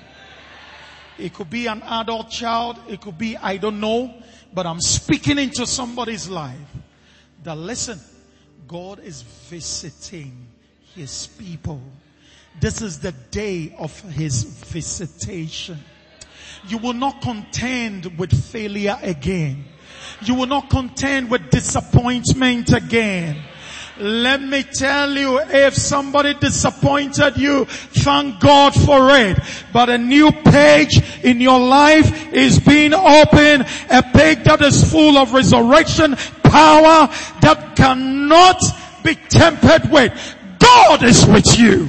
It 1.19 1.35
could 1.35 1.51
be 1.51 1.67
an 1.67 1.83
adult 1.83 2.31
child. 2.31 2.79
It 2.89 3.01
could 3.01 3.19
be, 3.19 3.37
I 3.37 3.57
don't 3.57 3.81
know, 3.81 4.15
but 4.53 4.67
I'm 4.67 4.81
speaking 4.81 5.39
into 5.39 5.67
somebody's 5.67 6.29
life 6.29 6.57
that 7.43 7.57
listen, 7.57 8.01
God 8.67 9.01
is 9.01 9.23
visiting 9.23 10.47
his 10.95 11.27
people. 11.39 11.81
This 12.61 12.83
is 12.83 12.99
the 13.01 13.13
day 13.31 13.75
of 13.79 13.99
his 14.01 14.45
visitation. 14.45 15.79
You 16.67 16.79
will 16.79 16.93
not 16.93 17.21
contend 17.23 18.19
with 18.19 18.33
failure 18.33 18.99
again. 19.03 19.65
You 20.23 20.35
will 20.35 20.47
not 20.47 20.71
contend 20.71 21.31
with 21.31 21.51
disappointment 21.51 22.73
again. 22.73 23.37
Let 24.01 24.41
me 24.41 24.63
tell 24.63 25.11
you, 25.11 25.41
if 25.41 25.75
somebody 25.75 26.35
disappointed 26.35 27.37
you, 27.37 27.65
thank 27.65 28.39
God 28.39 28.73
for 28.75 29.11
it. 29.11 29.39
But 29.73 29.89
a 29.91 29.99
new 29.99 30.31
page 30.31 31.03
in 31.25 31.41
your 31.41 31.59
life 31.59 32.33
is 32.33 32.61
being 32.61 32.95
opened, 32.95 33.67
a 33.91 34.03
page 34.03 34.45
that 34.45 34.63
is 34.63 34.89
full 34.91 35.19
of 35.19 35.33
resurrection 35.33 36.15
power 36.45 37.09
that 37.41 37.75
cannot 37.77 38.63
be 39.03 39.15
tempered 39.15 39.91
with. 39.91 40.37
God 40.59 41.03
is 41.03 41.27
with 41.27 41.59
you. 41.59 41.89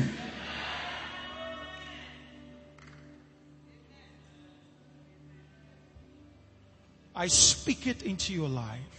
I 7.15 7.27
speak 7.27 7.85
it 7.85 8.03
into 8.03 8.33
your 8.33 8.47
life. 8.47 8.98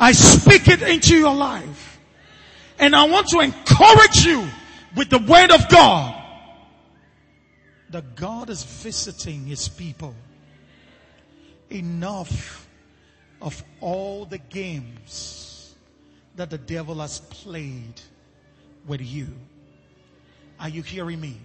I 0.00 0.12
speak 0.12 0.68
it 0.68 0.82
into 0.82 1.16
your 1.16 1.34
life. 1.34 1.98
And 2.78 2.94
I 2.94 3.08
want 3.08 3.28
to 3.28 3.40
encourage 3.40 4.24
you 4.24 4.46
with 4.94 5.10
the 5.10 5.18
word 5.18 5.50
of 5.50 5.68
God 5.68 6.14
that 7.90 8.14
God 8.14 8.50
is 8.50 8.62
visiting 8.62 9.46
his 9.46 9.68
people. 9.68 10.14
Enough 11.70 12.68
of 13.42 13.62
all 13.80 14.24
the 14.24 14.38
games 14.38 15.74
that 16.36 16.50
the 16.50 16.58
devil 16.58 16.96
has 16.96 17.20
played 17.20 18.00
with 18.86 19.00
you. 19.00 19.28
Are 20.60 20.68
you 20.68 20.82
hearing 20.82 21.20
me? 21.20 21.36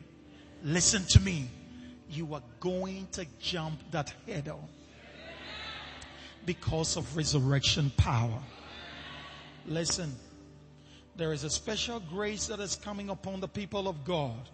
Listen 0.63 1.03
to 1.09 1.19
me. 1.19 1.49
You 2.09 2.33
are 2.35 2.43
going 2.59 3.07
to 3.13 3.25
jump 3.39 3.79
that 3.91 4.13
hurdle 4.27 4.69
because 6.45 6.97
of 6.97 7.15
resurrection 7.15 7.91
power. 7.97 8.39
Listen, 9.65 10.13
there 11.15 11.31
is 11.31 11.43
a 11.43 11.49
special 11.49 11.99
grace 11.99 12.47
that 12.47 12.59
is 12.59 12.75
coming 12.75 13.09
upon 13.09 13.39
the 13.39 13.47
people 13.47 13.87
of 13.87 14.03
God 14.03 14.49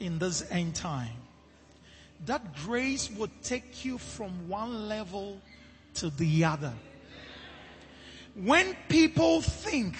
in 0.00 0.18
this 0.18 0.44
end 0.50 0.74
time. 0.74 1.16
That 2.26 2.54
grace 2.64 3.10
will 3.10 3.30
take 3.42 3.84
you 3.84 3.98
from 3.98 4.48
one 4.48 4.88
level 4.88 5.40
to 5.94 6.10
the 6.10 6.44
other. 6.44 6.72
When 8.34 8.76
people 8.88 9.42
think 9.42 9.96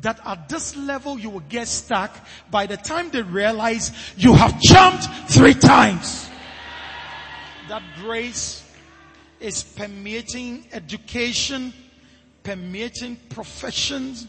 that 0.00 0.18
at 0.24 0.48
this 0.48 0.76
level 0.76 1.18
you 1.18 1.30
will 1.30 1.40
get 1.40 1.68
stuck, 1.68 2.12
by 2.50 2.66
the 2.66 2.76
time 2.76 3.10
they 3.10 3.22
realize 3.22 3.92
you 4.16 4.34
have 4.34 4.60
jumped 4.60 5.04
three 5.30 5.54
times, 5.54 6.28
that 7.68 7.82
grace 8.00 8.63
is 9.44 9.62
permeating 9.62 10.66
education, 10.72 11.70
permeating 12.42 13.14
professions, 13.28 14.26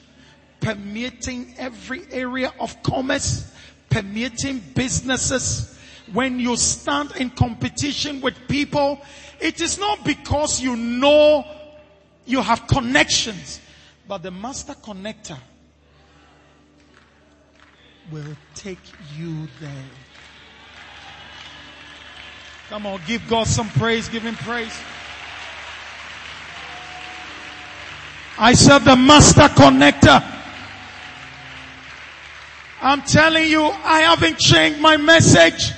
permeating 0.59 1.55
every 1.57 2.01
area 2.11 2.53
of 2.59 2.83
commerce, 2.83 3.49
permeating 3.89 4.61
businesses. 4.75 5.79
When 6.11 6.37
you 6.37 6.57
stand 6.57 7.15
in 7.15 7.29
competition 7.29 8.19
with 8.19 8.35
people, 8.49 9.01
it 9.39 9.61
is 9.61 9.79
not 9.79 10.03
because 10.03 10.61
you 10.61 10.75
know 10.75 11.45
you 12.25 12.41
have 12.41 12.67
connections, 12.67 13.61
but 14.09 14.21
the 14.21 14.31
master 14.31 14.73
connector 14.73 15.39
will 18.11 18.35
take 18.53 18.79
you 19.17 19.47
there. 19.61 19.85
Come 22.67 22.85
on, 22.85 22.99
give 23.07 23.25
God 23.29 23.47
some 23.47 23.69
praise, 23.69 24.09
give 24.09 24.23
him 24.23 24.35
praise. 24.35 24.77
I 28.37 28.53
said 28.53 28.79
the 28.79 28.95
master 28.95 29.41
connector. 29.41 30.23
I'm 32.81 33.01
telling 33.01 33.49
you, 33.49 33.63
I 33.63 34.01
haven't 34.01 34.37
changed 34.37 34.81
my 34.81 34.97
message. 34.97 35.71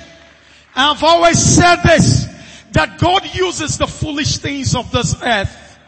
I've 0.74 1.02
always 1.02 1.38
said 1.38 1.76
this, 1.82 2.26
that 2.72 2.98
God 2.98 3.24
uses 3.34 3.78
the 3.78 3.86
foolish 3.86 4.38
things 4.38 4.74
of 4.74 4.90
this 4.90 5.14
earth. 5.22 5.78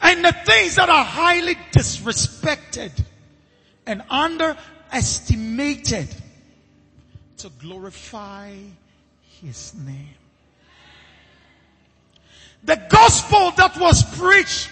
And 0.00 0.24
the 0.24 0.32
things 0.32 0.76
that 0.76 0.88
are 0.88 1.04
highly 1.04 1.54
disrespected 1.72 2.90
and 3.86 4.02
underestimated 4.10 6.08
to 7.38 7.50
glorify 7.60 8.54
his 9.42 9.74
name. 9.74 10.14
The 12.64 12.76
gospel 12.88 13.50
that 13.52 13.78
was 13.78 14.02
preached 14.18 14.70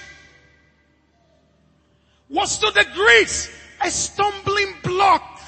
was 2.28 2.58
to 2.58 2.70
the 2.70 2.86
Greeks 2.94 3.50
a 3.82 3.90
stumbling 3.90 4.74
block. 4.82 5.40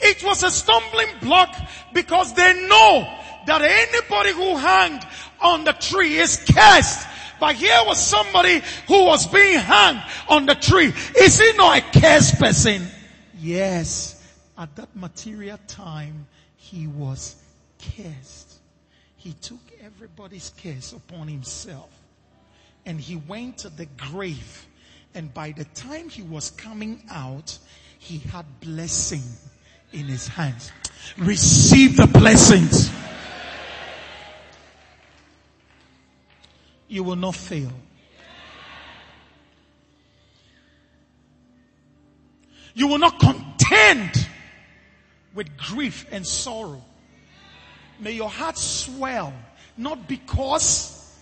It 0.00 0.22
was 0.24 0.42
a 0.42 0.50
stumbling 0.50 1.08
block 1.22 1.54
because 1.92 2.34
they 2.34 2.66
know 2.68 3.08
that 3.46 3.62
anybody 3.62 4.32
who 4.32 4.56
hung 4.56 5.00
on 5.40 5.64
the 5.64 5.72
tree 5.72 6.16
is 6.16 6.44
cursed. 6.52 7.06
But 7.38 7.54
here 7.56 7.80
was 7.86 7.98
somebody 7.98 8.62
who 8.88 9.04
was 9.04 9.26
being 9.26 9.58
hung 9.58 10.02
on 10.28 10.46
the 10.46 10.54
tree. 10.54 10.92
Is 11.18 11.38
he 11.38 11.52
not 11.56 11.78
a 11.78 12.00
cursed 12.00 12.38
person? 12.38 12.86
Yes. 13.38 14.22
At 14.56 14.74
that 14.76 14.94
material 14.96 15.58
time, 15.68 16.26
he 16.56 16.86
was 16.86 17.36
cursed. 17.78 18.53
He 19.24 19.32
took 19.32 19.60
everybody's 19.82 20.52
curse 20.62 20.92
upon 20.92 21.28
himself. 21.28 21.88
And 22.84 23.00
he 23.00 23.16
went 23.16 23.56
to 23.58 23.70
the 23.70 23.86
grave. 23.86 24.66
And 25.14 25.32
by 25.32 25.52
the 25.52 25.64
time 25.64 26.10
he 26.10 26.20
was 26.20 26.50
coming 26.50 27.02
out, 27.10 27.58
he 27.98 28.18
had 28.18 28.44
blessing 28.60 29.22
in 29.94 30.04
his 30.04 30.28
hands. 30.28 30.70
Receive 31.16 31.96
the 31.96 32.06
blessings. 32.06 32.90
You 36.88 37.02
will 37.02 37.16
not 37.16 37.34
fail. 37.34 37.72
You 42.74 42.88
will 42.88 42.98
not 42.98 43.18
contend 43.18 44.28
with 45.34 45.56
grief 45.56 46.04
and 46.10 46.26
sorrow. 46.26 46.84
May 47.98 48.12
your 48.12 48.30
heart 48.30 48.58
swell, 48.58 49.32
not 49.76 50.08
because 50.08 51.14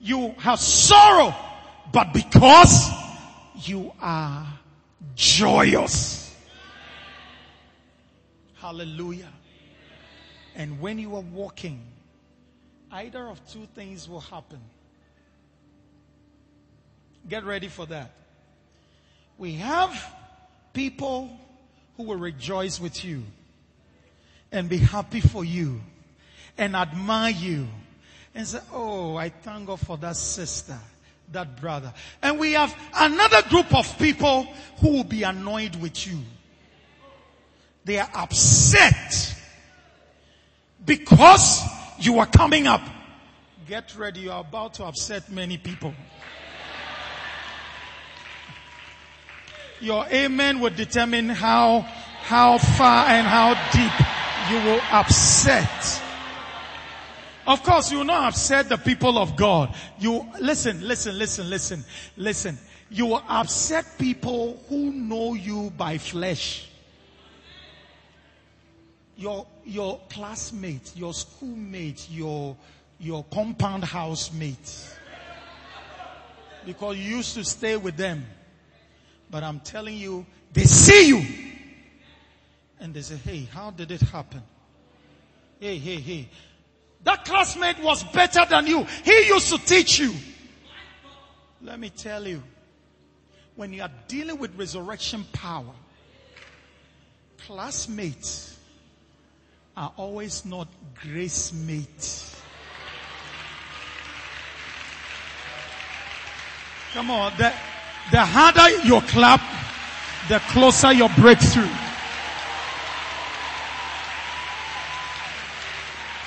you 0.00 0.34
have 0.38 0.60
sorrow, 0.60 1.34
but 1.92 2.12
because 2.12 2.90
you 3.64 3.92
are 4.00 4.46
joyous. 5.14 6.34
Hallelujah. 8.56 9.32
And 10.54 10.80
when 10.80 10.98
you 10.98 11.14
are 11.16 11.22
walking, 11.22 11.80
either 12.90 13.28
of 13.28 13.40
two 13.48 13.66
things 13.74 14.08
will 14.08 14.20
happen. 14.20 14.60
Get 17.28 17.44
ready 17.44 17.68
for 17.68 17.86
that. 17.86 18.12
We 19.38 19.54
have 19.54 20.14
people 20.72 21.30
who 21.96 22.04
will 22.04 22.16
rejoice 22.16 22.80
with 22.80 23.04
you 23.04 23.24
and 24.52 24.68
be 24.68 24.78
happy 24.78 25.20
for 25.20 25.44
you 25.44 25.80
and 26.58 26.76
admire 26.76 27.32
you 27.32 27.66
and 28.34 28.46
say, 28.46 28.58
Oh, 28.72 29.16
I 29.16 29.30
thank 29.30 29.66
God 29.66 29.80
for 29.80 29.96
that 29.98 30.16
sister, 30.16 30.78
that 31.32 31.60
brother. 31.60 31.92
And 32.22 32.38
we 32.38 32.52
have 32.52 32.74
another 32.94 33.42
group 33.48 33.74
of 33.74 33.98
people 33.98 34.44
who 34.80 34.90
will 34.90 35.04
be 35.04 35.22
annoyed 35.22 35.76
with 35.76 36.06
you. 36.06 36.18
They 37.84 37.98
are 37.98 38.10
upset 38.14 39.34
because 40.84 41.62
you 41.98 42.18
are 42.18 42.26
coming 42.26 42.66
up. 42.66 42.82
Get 43.68 43.96
ready, 43.96 44.20
you 44.20 44.32
are 44.32 44.40
about 44.40 44.74
to 44.74 44.84
upset 44.84 45.30
many 45.30 45.56
people. 45.58 45.92
Your 49.80 50.06
amen 50.06 50.60
will 50.60 50.70
determine 50.70 51.28
how, 51.28 51.80
how 51.80 52.58
far 52.58 53.08
and 53.08 53.26
how 53.26 53.54
deep 53.72 53.92
you 54.50 54.70
will 54.70 54.80
upset. 54.90 56.02
Of 57.46 57.62
course, 57.62 57.92
you 57.92 57.98
will 57.98 58.04
not 58.04 58.28
upset 58.32 58.68
the 58.68 58.76
people 58.76 59.18
of 59.18 59.36
God. 59.36 59.74
You, 60.00 60.26
listen, 60.40 60.86
listen, 60.86 61.16
listen, 61.16 61.48
listen, 61.48 61.84
listen. 62.16 62.58
You 62.90 63.06
will 63.06 63.22
upset 63.28 63.86
people 63.98 64.60
who 64.68 64.92
know 64.92 65.34
you 65.34 65.70
by 65.76 65.98
flesh. 65.98 66.68
Your, 69.16 69.46
your 69.64 70.00
classmate, 70.10 70.92
your 70.96 71.14
schoolmate, 71.14 72.08
your, 72.10 72.56
your 72.98 73.24
compound 73.32 73.84
housemate. 73.84 74.96
Because 76.64 76.96
you 76.96 77.16
used 77.16 77.34
to 77.34 77.44
stay 77.44 77.76
with 77.76 77.96
them. 77.96 78.26
But 79.30 79.44
I'm 79.44 79.60
telling 79.60 79.96
you, 79.96 80.26
they 80.52 80.64
see 80.64 81.08
you. 81.08 81.24
And 82.80 82.92
they 82.92 83.02
say, 83.02 83.16
hey, 83.16 83.48
how 83.52 83.70
did 83.70 83.92
it 83.92 84.00
happen? 84.00 84.42
Hey, 85.60 85.78
hey, 85.78 85.96
hey. 85.96 86.28
That 87.06 87.24
classmate 87.24 87.78
was 87.78 88.02
better 88.02 88.44
than 88.50 88.66
you. 88.66 88.84
He 89.04 89.28
used 89.28 89.48
to 89.50 89.58
teach 89.58 90.00
you. 90.00 90.12
Let 91.62 91.78
me 91.78 91.88
tell 91.88 92.26
you, 92.26 92.42
when 93.54 93.72
you 93.72 93.82
are 93.82 93.90
dealing 94.08 94.40
with 94.40 94.58
resurrection 94.58 95.24
power, 95.32 95.72
classmates 97.46 98.58
are 99.76 99.92
always 99.96 100.44
not 100.44 100.66
grace 101.00 101.52
mates. 101.52 102.34
Come 106.92 107.12
on, 107.12 107.32
the, 107.38 107.52
the 108.10 108.24
harder 108.24 108.84
your 108.84 109.02
clap, 109.02 109.42
the 110.28 110.40
closer 110.50 110.92
your 110.92 111.10
breakthrough. 111.10 111.85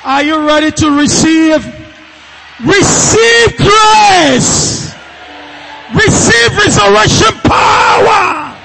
Are 0.10 0.24
you 0.24 0.43
ready 0.43 0.72
to 0.72 0.89
receive? 0.98 1.63
Receive 2.65 3.58
grace. 3.58 4.91
Receive 5.93 6.58
resurrection 6.58 7.39
power 7.43 8.58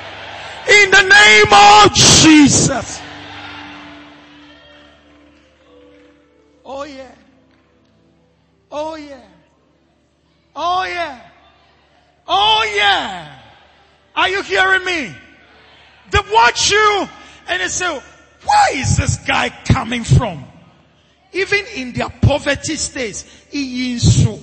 in 0.66 0.90
the 0.90 1.02
name 1.02 1.52
of 1.52 1.92
Jesus. 1.92 2.98
Oh 6.64 6.85
yeah. 6.85 7.14
Oh 8.72 8.94
yeah. 8.94 9.20
Oh 10.57 10.85
yeah. 10.85 11.20
Oh 12.26 12.72
yeah. 12.74 13.38
Are 14.16 14.30
you 14.30 14.40
hearing 14.44 14.85
me? 14.87 15.14
They 16.11 16.20
watch 16.33 16.70
you 16.70 17.07
and 17.48 17.61
they 17.61 17.68
say, 17.68 18.00
where 18.46 18.78
is 18.78 18.96
this 18.96 19.16
guy 19.16 19.50
coming 19.66 20.04
from? 20.04 20.46
Even 21.35 21.64
in 21.75 21.92
their 21.92 22.09
poverty 22.09 22.77
states, 22.77 23.25
Iyinsu, 23.53 24.40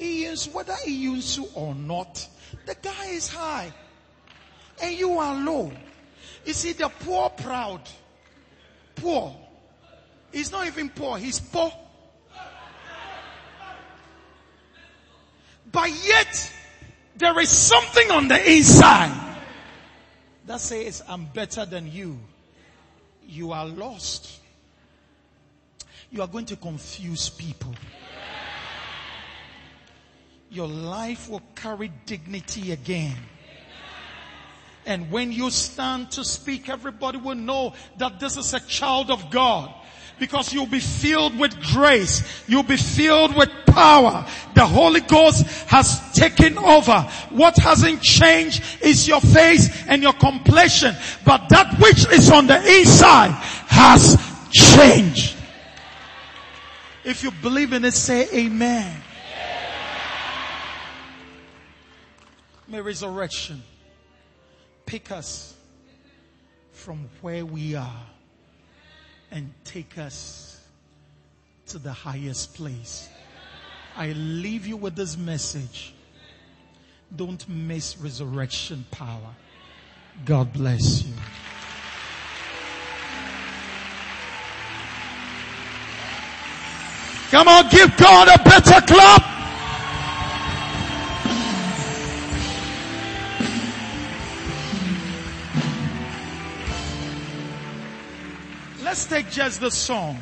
Iyinsu, 0.00 0.52
whether 0.52 0.74
he 0.84 1.06
Iyinsu 1.06 1.48
or 1.54 1.76
not, 1.76 2.28
the 2.66 2.74
guy 2.82 3.06
is 3.06 3.28
high. 3.28 3.72
And 4.82 4.98
you 4.98 5.16
are 5.18 5.36
low. 5.36 5.70
You 6.44 6.52
see, 6.52 6.72
the 6.72 6.88
poor 6.88 7.30
proud. 7.30 7.80
Poor. 8.96 9.34
He's 10.32 10.50
not 10.50 10.66
even 10.66 10.90
poor, 10.90 11.18
he's 11.18 11.38
poor. 11.38 11.72
But 15.70 15.90
yet, 16.04 16.52
there 17.16 17.38
is 17.38 17.48
something 17.48 18.10
on 18.10 18.26
the 18.26 18.52
inside 18.52 19.36
that 20.46 20.60
says, 20.60 21.02
I'm 21.08 21.26
better 21.26 21.64
than 21.64 21.90
you. 21.90 22.18
You 23.26 23.52
are 23.52 23.66
lost. 23.66 24.40
You 26.14 26.22
are 26.22 26.28
going 26.28 26.46
to 26.46 26.56
confuse 26.56 27.28
people. 27.28 27.74
Your 30.48 30.68
life 30.68 31.28
will 31.28 31.42
carry 31.56 31.90
dignity 32.06 32.70
again. 32.70 33.16
And 34.86 35.10
when 35.10 35.32
you 35.32 35.50
stand 35.50 36.12
to 36.12 36.24
speak, 36.24 36.68
everybody 36.68 37.18
will 37.18 37.34
know 37.34 37.74
that 37.98 38.20
this 38.20 38.36
is 38.36 38.54
a 38.54 38.60
child 38.60 39.10
of 39.10 39.28
God 39.30 39.74
because 40.20 40.52
you'll 40.52 40.68
be 40.68 40.78
filled 40.78 41.36
with 41.36 41.60
grace. 41.72 42.44
You'll 42.46 42.62
be 42.62 42.76
filled 42.76 43.34
with 43.34 43.50
power. 43.66 44.24
The 44.54 44.66
Holy 44.66 45.00
Ghost 45.00 45.44
has 45.66 46.12
taken 46.12 46.58
over. 46.58 47.00
What 47.30 47.56
hasn't 47.56 48.02
changed 48.02 48.62
is 48.82 49.08
your 49.08 49.20
face 49.20 49.84
and 49.88 50.00
your 50.00 50.12
complexion, 50.12 50.94
but 51.24 51.48
that 51.48 51.76
which 51.80 52.06
is 52.12 52.30
on 52.30 52.46
the 52.46 52.78
inside 52.78 53.32
has 53.66 54.16
changed. 54.52 55.33
If 57.04 57.22
you 57.22 57.30
believe 57.30 57.72
in 57.72 57.84
it, 57.84 57.92
say 57.92 58.28
amen. 58.32 59.00
May 62.66 62.80
resurrection 62.80 63.62
pick 64.86 65.10
us 65.10 65.54
from 66.72 67.08
where 67.20 67.44
we 67.44 67.74
are 67.74 68.06
and 69.30 69.52
take 69.64 69.98
us 69.98 70.60
to 71.66 71.78
the 71.78 71.92
highest 71.92 72.54
place. 72.54 73.08
I 73.96 74.12
leave 74.12 74.66
you 74.66 74.76
with 74.76 74.96
this 74.96 75.16
message. 75.16 75.94
Don't 77.14 77.46
miss 77.48 77.98
resurrection 77.98 78.84
power. 78.90 79.34
God 80.24 80.52
bless 80.52 81.04
you. 81.04 81.14
Come 87.34 87.48
on, 87.48 87.68
give 87.68 87.96
God 87.96 88.28
a 88.28 88.40
better 88.44 88.80
clap. 88.86 89.22
Let's 98.84 99.06
take 99.06 99.28
just 99.32 99.60
the 99.60 99.72
song. 99.72 100.16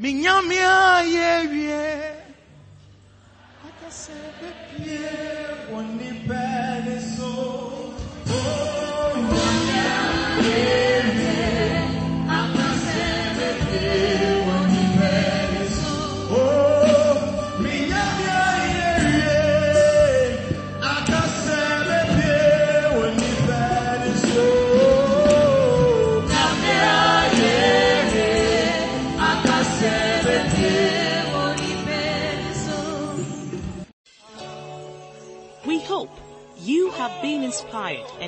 Minyame 0.00 0.62
ayɛ 0.62 1.50
wie. 1.50 1.66
Akasɛ 3.66 4.14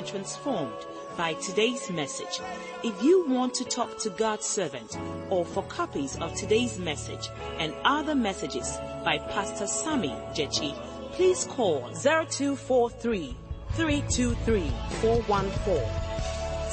transformed 0.07 0.85
by 1.17 1.33
today's 1.33 1.89
message. 1.91 2.39
If 2.83 3.03
you 3.03 3.27
want 3.27 3.53
to 3.55 3.65
talk 3.65 3.97
to 3.99 4.09
God's 4.09 4.45
servant 4.45 4.97
or 5.29 5.43
for 5.45 5.63
copies 5.63 6.15
of 6.17 6.33
today's 6.35 6.79
message 6.79 7.29
and 7.59 7.73
other 7.83 8.15
messages 8.15 8.77
by 9.03 9.17
Pastor 9.17 9.67
Sammy 9.67 10.15
Jechi, 10.33 10.73
please 11.11 11.45
call 11.45 11.81
0243 11.93 13.35
323 13.73 14.71
414, 15.01 15.75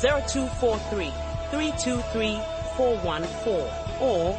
0243 0.00 1.10
323 1.50 2.40
414 2.76 3.84
or 4.00 4.34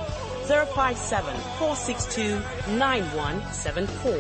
057 0.46 1.36
462 1.58 2.40
9174. 2.78 4.14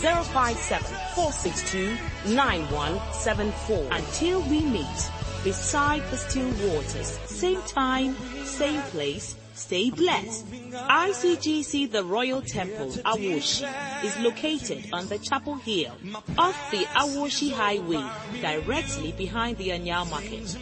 057 0.00 0.99
462 1.14 1.96
9174. 2.34 3.88
Until 3.90 4.42
we 4.42 4.60
meet 4.62 5.10
beside 5.44 6.02
the 6.10 6.16
still 6.16 6.50
waters, 6.68 7.18
same 7.26 7.60
time, 7.62 8.14
same 8.44 8.80
place, 8.90 9.34
stay 9.54 9.90
blessed. 9.90 10.46
ICGC 10.72 11.90
The 11.90 12.04
Royal 12.04 12.42
Temple, 12.42 12.90
Awoshie, 13.04 14.04
is 14.04 14.16
located 14.18 14.88
on 14.92 15.08
the 15.08 15.18
Chapel 15.18 15.56
Hill 15.56 15.92
off 16.38 16.70
the 16.70 16.84
Awoshie 16.94 17.52
Highway, 17.52 18.04
directly 18.40 19.12
behind 19.12 19.56
the 19.58 19.70
Anyaa 19.70 20.08
Market. 20.10 20.56